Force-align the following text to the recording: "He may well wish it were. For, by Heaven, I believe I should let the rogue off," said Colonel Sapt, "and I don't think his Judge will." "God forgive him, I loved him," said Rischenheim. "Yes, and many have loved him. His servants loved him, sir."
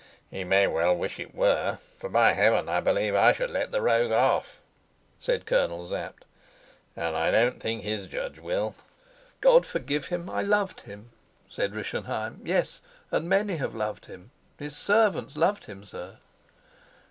"He 0.31 0.43
may 0.43 0.65
well 0.65 0.97
wish 0.97 1.19
it 1.19 1.35
were. 1.35 1.77
For, 1.99 2.09
by 2.09 2.31
Heaven, 2.33 2.67
I 2.67 2.79
believe 2.79 3.13
I 3.13 3.33
should 3.33 3.51
let 3.51 3.71
the 3.71 3.83
rogue 3.83 4.11
off," 4.11 4.59
said 5.19 5.45
Colonel 5.45 5.87
Sapt, 5.87 6.25
"and 6.95 7.15
I 7.15 7.29
don't 7.29 7.59
think 7.59 7.83
his 7.83 8.07
Judge 8.07 8.39
will." 8.39 8.73
"God 9.41 9.63
forgive 9.63 10.07
him, 10.07 10.27
I 10.27 10.41
loved 10.41 10.81
him," 10.81 11.11
said 11.47 11.75
Rischenheim. 11.75 12.41
"Yes, 12.43 12.81
and 13.11 13.29
many 13.29 13.57
have 13.57 13.75
loved 13.75 14.07
him. 14.07 14.31
His 14.57 14.75
servants 14.75 15.37
loved 15.37 15.65
him, 15.65 15.83
sir." 15.85 16.17